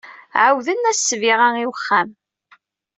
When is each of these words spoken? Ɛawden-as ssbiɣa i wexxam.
Ɛawden-as 0.41 0.97
ssbiɣa 0.99 1.47
i 1.63 1.65
wexxam. 1.69 2.09